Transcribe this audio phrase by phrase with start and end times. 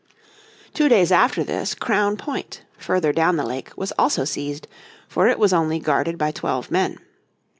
[0.73, 4.67] Two days after this Crown Point, further down the lake, was also seized,
[5.07, 6.97] for it was only guarded by twelve men.